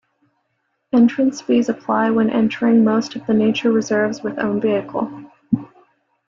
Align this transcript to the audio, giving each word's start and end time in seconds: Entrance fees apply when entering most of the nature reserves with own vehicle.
Entrance 0.91 1.41
fees 1.41 1.69
apply 1.69 2.09
when 2.09 2.31
entering 2.31 2.83
most 2.83 3.15
of 3.15 3.27
the 3.27 3.35
nature 3.35 3.71
reserves 3.71 4.23
with 4.23 4.39
own 4.39 4.59
vehicle. 4.59 5.11